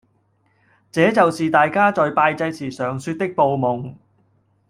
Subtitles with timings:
[0.91, 3.93] 這就是大家在拜祭時常說旳報夢